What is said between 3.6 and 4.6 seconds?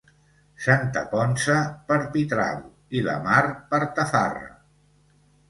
per tafarra!